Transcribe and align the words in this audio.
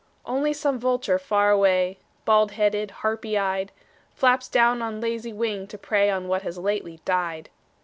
Only 0.25 0.51
some 0.51 0.79
vulture 0.79 1.19
far 1.19 1.51
away, 1.51 1.99
Bald 2.25 2.53
headed, 2.53 2.89
harpy 3.05 3.37
eyed, 3.37 3.71
Flaps 4.15 4.49
down 4.49 4.81
on 4.81 4.99
lazy 4.99 5.31
wing 5.31 5.67
to 5.67 5.77
prey 5.77 6.09
On 6.09 6.27
what 6.27 6.41
has 6.41 6.57
lately 6.57 6.99
died. 7.05 7.51